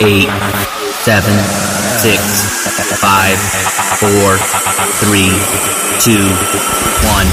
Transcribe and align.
eight, 0.00 0.28
seven, 1.04 1.32
six, 1.96 2.20
five, 3.00 3.38
four, 3.98 4.36
three, 5.00 5.32
two, 6.00 6.28
one. 7.06 7.26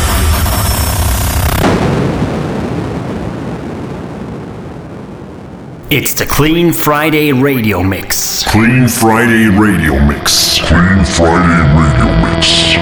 It's 5.92 6.14
the 6.14 6.26
Clean 6.26 6.72
Friday 6.72 7.34
Radio 7.34 7.84
Mix. 7.84 8.44
Clean 8.48 8.88
Friday 8.88 9.48
Radio 9.48 10.00
Mix. 10.06 10.60
Clean 10.62 11.04
Friday 11.04 11.64
Radio 11.78 12.34
Mix. 12.34 12.74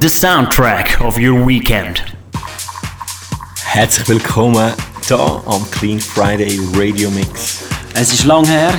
The 0.00 0.08
soundtrack 0.08 1.00
of 1.00 1.18
your 1.18 1.44
weekend. 1.44 2.02
Herzlich 3.74 4.08
willkommen 4.08 4.72
hier 5.08 5.42
am 5.46 5.70
Clean 5.70 6.00
Friday 6.00 6.60
Radio 6.76 7.10
Mix. 7.10 7.58
Es 7.94 8.12
ist 8.12 8.24
lang 8.24 8.44
her. 8.46 8.72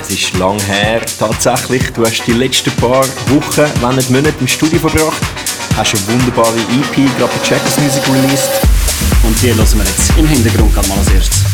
Es 0.00 0.10
ist 0.10 0.36
lang 0.38 0.60
her, 0.60 1.00
tatsächlich. 1.18 1.82
Du 1.92 2.04
hast 2.04 2.22
die 2.26 2.32
letzten 2.32 2.70
paar 2.72 3.04
Wochen, 3.28 3.70
wenn 3.80 3.96
nicht 3.96 4.10
Monate 4.10 4.34
im 4.40 4.48
Studio 4.48 4.78
verbracht. 4.78 5.22
Hast 5.76 5.94
eine 5.94 6.06
wunderbare 6.08 6.56
EP, 6.56 6.94
gerade 7.16 7.32
bei 7.32 7.42
Checkers 7.42 7.78
Music 7.78 8.02
released. 8.08 8.50
Und 9.22 9.40
die 9.40 9.48
hören 9.48 9.58
wir 9.58 9.84
jetzt 9.84 10.18
im 10.18 10.26
Hintergrund 10.26 10.74
gerade 10.74 10.88
mal 10.88 10.98
als 10.98 11.10
erstes. 11.10 11.51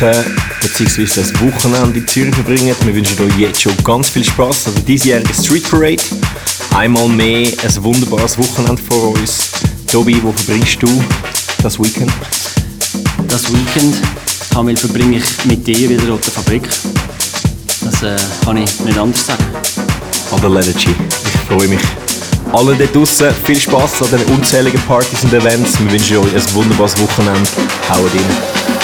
Woche 0.00 0.24
bzw. 0.62 1.04
das 1.14 1.32
Wochenende 1.40 1.98
in 1.98 2.08
Zürich 2.08 2.34
verbringen, 2.34 2.74
wir 2.84 2.94
wünschen 2.94 3.20
euch 3.22 3.38
jetzt 3.38 3.60
schon 3.60 3.76
ganz 3.84 4.08
viel 4.08 4.24
Spaß 4.24 4.68
an 4.68 4.74
der 4.76 4.82
diesjährigen 4.84 5.34
Street 5.34 5.68
Parade. 5.68 6.02
Einmal 6.74 7.08
mehr 7.08 7.48
ein 7.62 7.84
wunderbares 7.84 8.38
Wochenende 8.38 8.80
vor 8.88 9.10
uns. 9.10 9.50
Tobi, 9.90 10.22
wo 10.22 10.32
verbringst 10.32 10.82
du 10.82 11.04
das 11.62 11.78
Weekend? 11.78 12.12
Das 13.28 13.52
Weekend, 13.52 13.96
Kamil, 14.52 14.76
verbringe 14.76 15.18
ich 15.18 15.44
mit 15.44 15.66
dir 15.66 15.90
wieder 15.90 16.14
auf 16.14 16.20
der 16.20 16.32
Fabrik. 16.32 16.68
Das 17.82 18.02
äh, 18.02 18.16
kann 18.44 18.56
ich 18.56 18.80
nicht 18.80 18.98
anders 18.98 19.26
sagen. 19.26 19.44
An 20.32 20.40
der 20.40 20.50
Legacy. 20.50 20.94
Ich 21.24 21.54
freue 21.54 21.68
mich. 21.68 21.80
Alle 22.52 22.74
dort 22.74 22.94
draußen, 22.94 23.28
viel 23.44 23.60
Spaß 23.60 24.02
an 24.02 24.10
den 24.18 24.22
unzähligen 24.34 24.80
Partys 24.82 25.24
und 25.24 25.34
Events. 25.34 25.78
Wir 25.78 25.92
wünschen 25.92 26.16
euch 26.18 26.34
ein 26.34 26.54
wunderbares 26.54 26.98
Wochenende. 27.00 27.48
Haut 27.88 28.10
rein. 28.14 28.79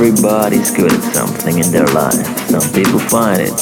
Everybody's 0.00 0.70
good 0.70 0.92
at 0.92 1.02
something 1.12 1.58
in 1.58 1.72
their 1.72 1.88
life. 1.88 2.24
Some 2.46 2.72
people 2.72 3.00
find 3.00 3.40
it, 3.40 3.52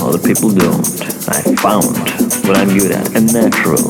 other 0.00 0.18
people 0.18 0.50
don't. 0.50 0.84
I 1.28 1.40
found 1.54 1.94
what 2.44 2.58
I'm 2.58 2.76
good 2.76 2.90
at 2.90 3.14
and 3.14 3.32
natural. 3.32 3.84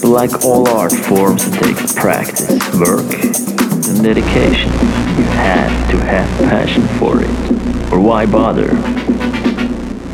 But 0.00 0.08
like 0.08 0.42
all 0.42 0.66
art 0.70 0.92
forms, 0.92 1.46
it 1.46 1.52
takes 1.62 1.92
practice, 1.92 2.48
work, 2.80 3.12
and 3.12 4.02
dedication. 4.02 4.72
You 4.72 5.24
have 5.36 5.90
to 5.90 5.98
have 5.98 6.48
passion 6.48 6.88
for 6.98 7.20
it. 7.20 7.92
Or 7.92 8.00
why 8.00 8.24
bother? 8.24 8.72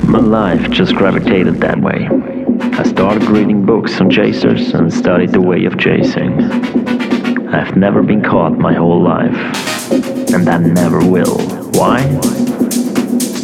My 0.05 0.19
life 0.19 0.69
just 0.69 0.97
gravitated 0.97 1.61
that 1.61 1.81
way. 1.81 2.09
I 2.77 2.83
started 2.83 3.23
reading 3.31 3.65
books 3.65 4.01
on 4.01 4.11
chasers 4.11 4.75
and 4.75 4.93
studied 4.93 5.31
the 5.31 5.41
way 5.41 5.65
of 5.65 5.79
chasing. 5.79 6.43
I've 7.55 7.77
never 7.77 8.03
been 8.03 8.23
caught 8.23 8.59
my 8.59 8.73
whole 8.73 9.01
life, 9.01 9.37
and 10.35 10.49
I 10.49 10.59
never 10.59 10.99
will. 11.05 11.39
Why? 11.73 12.07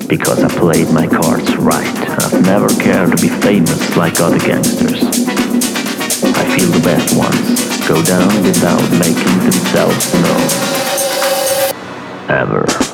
Because 0.09 0.43
I 0.43 0.49
played 0.49 0.91
my 0.91 1.07
cards 1.07 1.55
right. 1.57 1.87
I've 2.23 2.43
never 2.43 2.69
cared 2.69 3.17
to 3.17 3.23
be 3.23 3.29
famous 3.29 3.97
like 3.97 4.21
other 4.21 4.39
gangsters. 4.39 5.03
I 5.05 6.57
feel 6.57 6.71
the 6.71 6.81
best 6.83 7.17
ones 7.17 7.87
go 7.87 8.03
down 8.03 8.43
without 8.43 8.81
making 8.99 9.39
themselves 9.45 10.15
known. 10.15 10.49
Ever. 12.31 12.88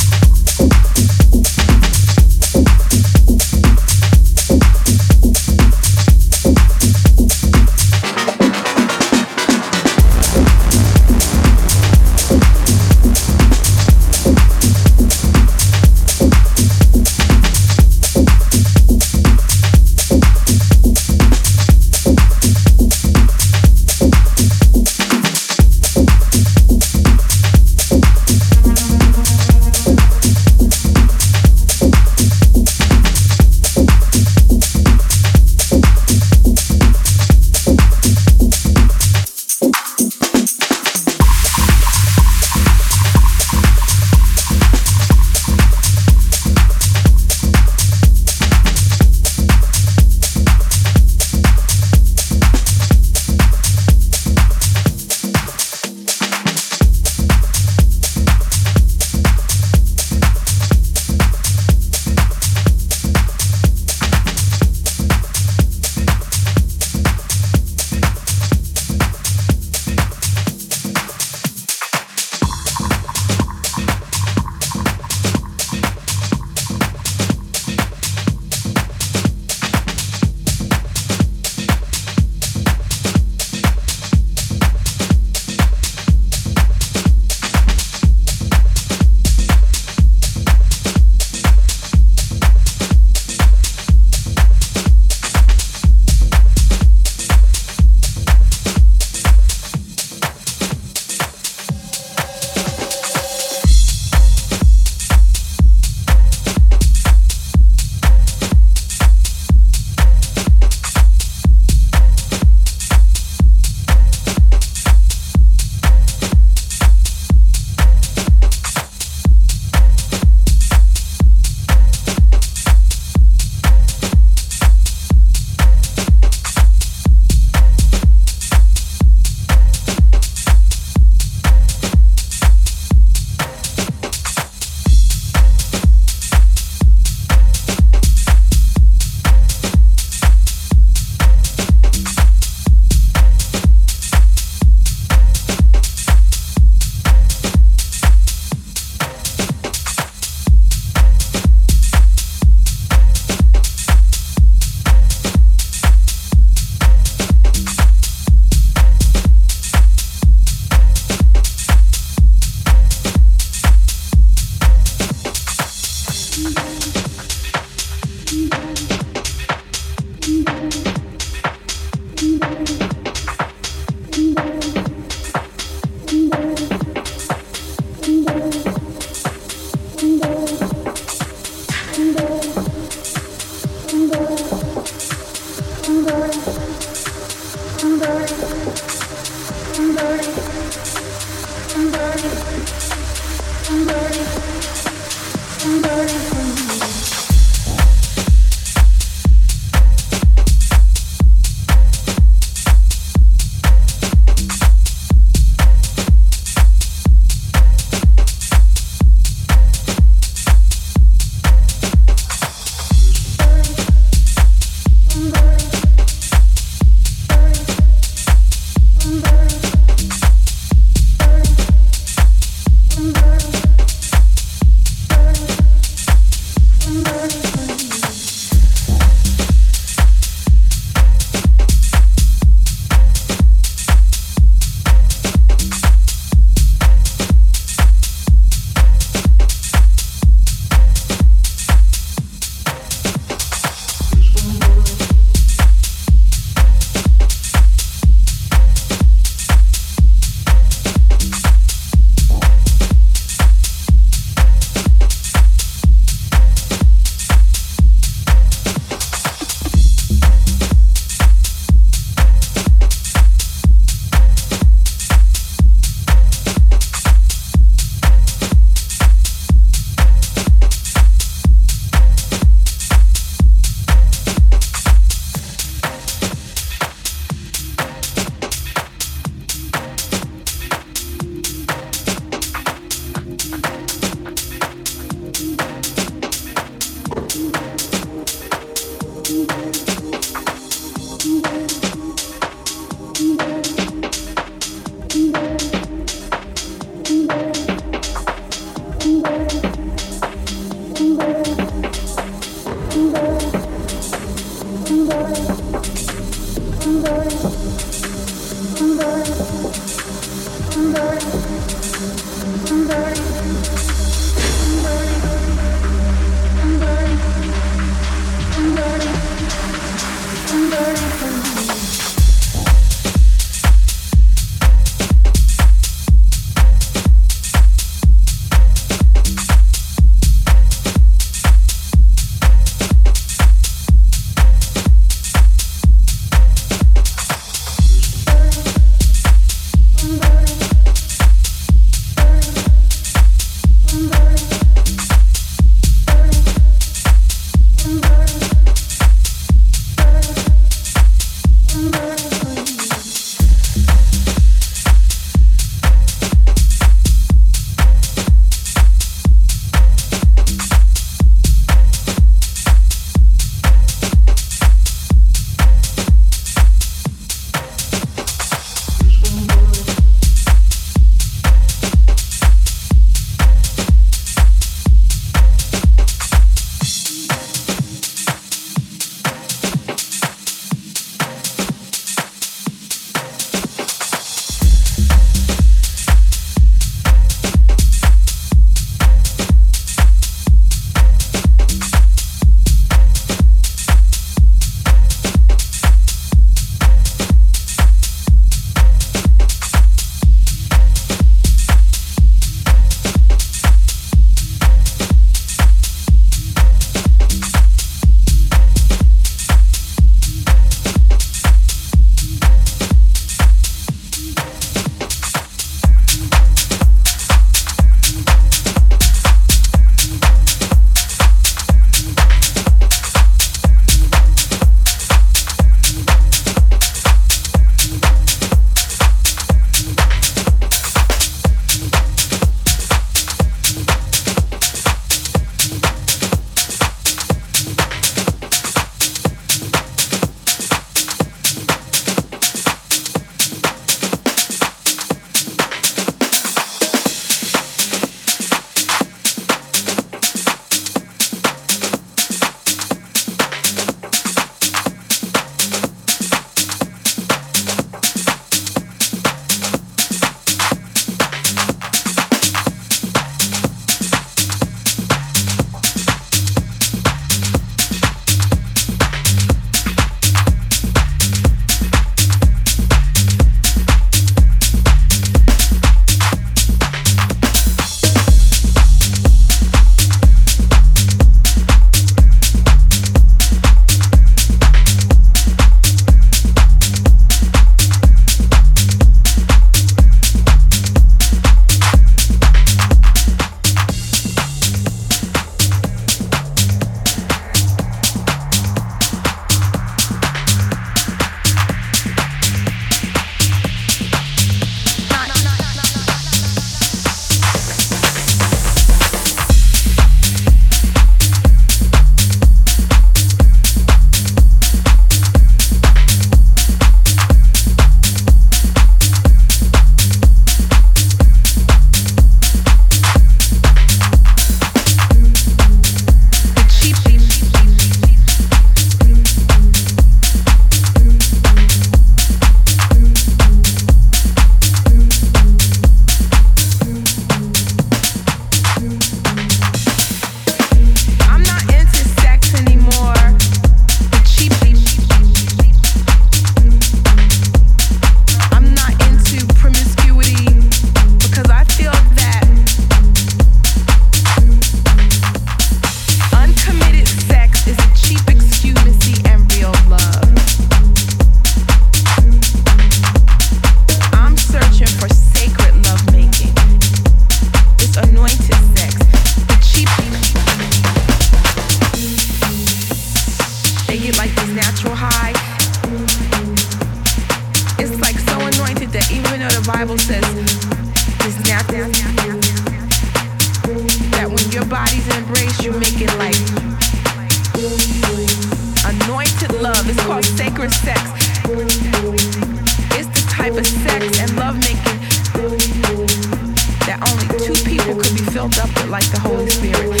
people 597.68 597.94
could 598.00 598.14
be 598.16 598.24
filled 598.32 598.56
up 598.58 598.68
with 598.68 598.88
like 598.88 599.04
the 599.10 599.20
Holy 599.20 599.50
Spirit. 599.50 600.00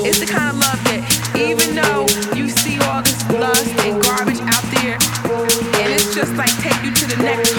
It's 0.00 0.18
the 0.18 0.26
kind 0.26 0.48
of 0.48 0.56
love 0.56 0.80
that 0.88 1.04
even 1.36 1.76
though 1.76 2.08
you 2.34 2.48
see 2.48 2.80
all 2.88 3.02
this 3.02 3.20
lust 3.28 3.68
and 3.84 4.00
garbage 4.00 4.40
out 4.48 4.64
there, 4.80 4.96
and 5.76 5.92
it's 5.92 6.14
just 6.14 6.32
like 6.36 6.50
take 6.64 6.80
you 6.82 6.90
to 6.90 7.04
the 7.04 7.22
next 7.22 7.52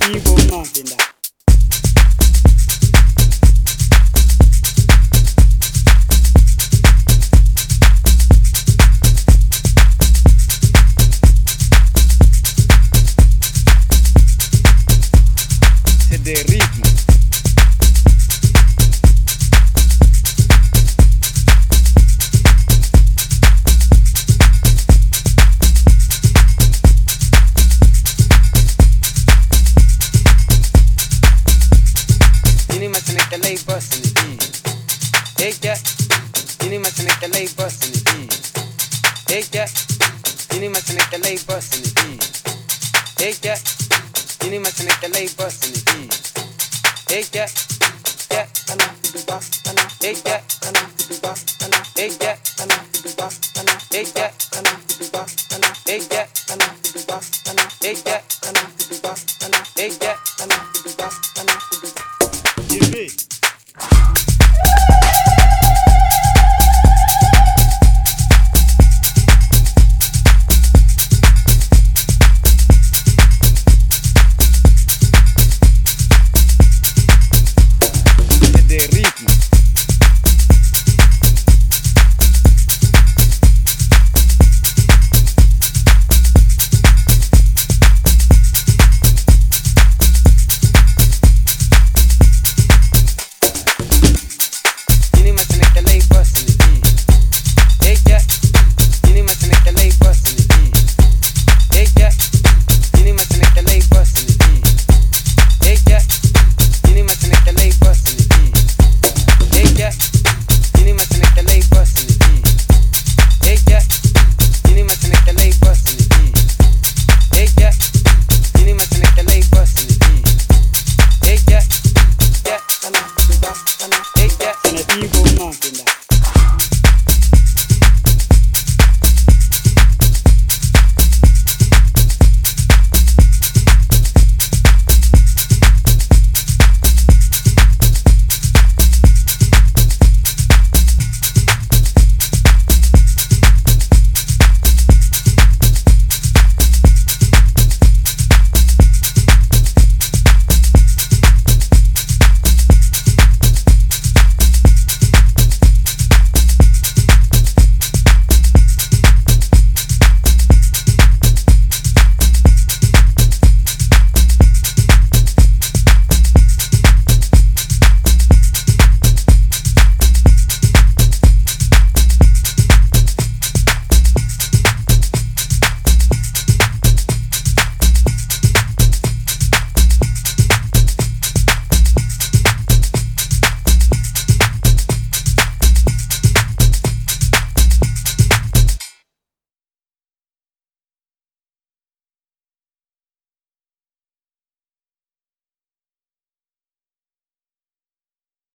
Give 0.00 0.16
it. 0.16 1.13